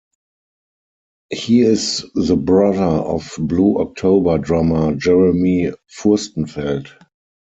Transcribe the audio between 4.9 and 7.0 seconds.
Jeremy Furstenfeld.